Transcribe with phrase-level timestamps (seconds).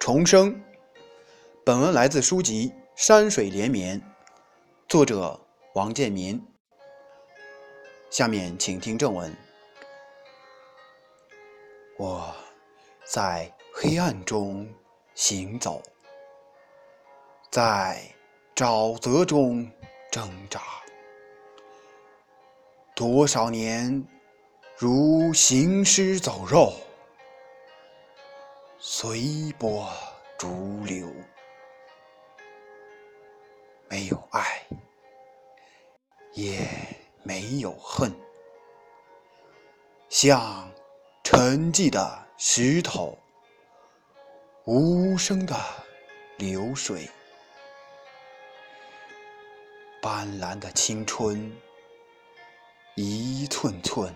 [0.00, 0.58] 重生。
[1.62, 4.00] 本文来自书籍《山水连绵》，
[4.88, 5.38] 作者
[5.74, 6.42] 王建民。
[8.08, 9.36] 下面请听正文。
[11.98, 12.34] 我
[13.04, 14.66] 在黑暗中
[15.14, 15.82] 行走，
[17.50, 18.02] 在
[18.56, 19.70] 沼泽中
[20.10, 20.62] 挣扎，
[22.96, 24.02] 多少年
[24.78, 26.72] 如行尸走肉。
[28.82, 29.86] 随波
[30.38, 31.06] 逐流，
[33.90, 34.66] 没有爱，
[36.32, 36.66] 也
[37.22, 38.10] 没有恨，
[40.08, 40.72] 像
[41.22, 43.18] 沉寂的石头，
[44.64, 45.54] 无声的
[46.38, 47.06] 流水，
[50.00, 51.54] 斑斓的青春，
[52.94, 54.10] 一寸寸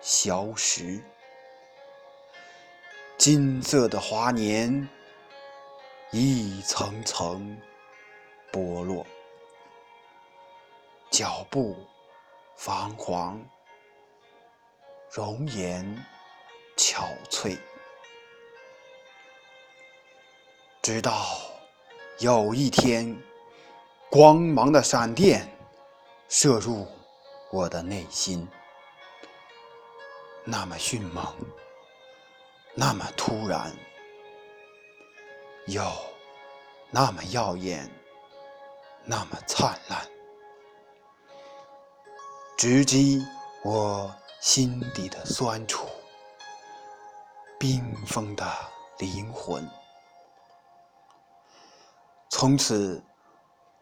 [0.00, 1.00] 消失。
[3.18, 4.88] 金色的华年，
[6.12, 7.60] 一层层
[8.52, 9.04] 剥落，
[11.10, 11.76] 脚步
[12.56, 13.44] 彷徨，
[15.10, 15.84] 容颜
[16.76, 17.58] 憔悴。
[20.80, 21.40] 直到
[22.20, 23.20] 有一天，
[24.08, 25.44] 光芒的闪电
[26.28, 26.86] 射入
[27.50, 28.46] 我的内心，
[30.44, 31.34] 那么迅猛。
[32.80, 33.76] 那么突然，
[35.66, 35.82] 又
[36.92, 37.90] 那么耀眼，
[39.02, 40.06] 那么灿烂，
[42.56, 43.20] 直击
[43.64, 45.88] 我心底的酸楚，
[47.58, 48.46] 冰封的
[48.98, 49.68] 灵魂。
[52.28, 53.02] 从此，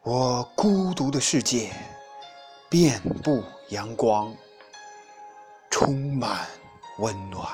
[0.05, 1.71] 我孤独的世界
[2.71, 4.35] 遍布阳光，
[5.71, 6.47] 充满
[6.97, 7.47] 温暖。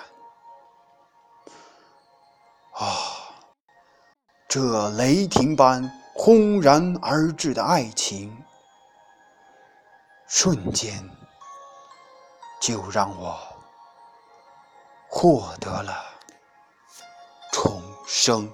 [4.55, 8.45] 这雷霆般轰然而至的爱情，
[10.27, 11.03] 瞬间
[12.61, 13.41] 就让我
[15.09, 16.05] 获得了
[17.51, 18.47] 重生。